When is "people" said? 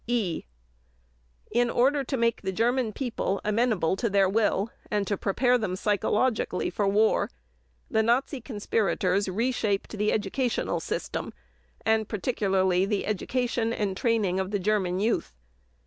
2.91-3.39